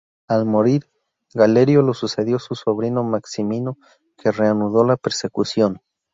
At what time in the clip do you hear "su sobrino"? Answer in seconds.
2.39-3.03